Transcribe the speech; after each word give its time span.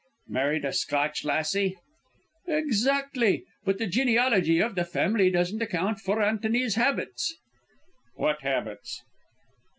"Married 0.27 0.65
a 0.65 0.73
Scotch 0.73 1.23
lassie?" 1.23 1.75
"Exactly. 2.47 3.43
But 3.63 3.77
the 3.77 3.85
genealogy 3.85 4.59
of 4.59 4.73
the 4.73 4.83
family 4.83 5.29
doesn't 5.29 5.61
account 5.61 5.99
for 5.99 6.23
Antony's 6.23 6.73
habits." 6.73 7.35
"What 8.15 8.41
habits?" 8.41 9.03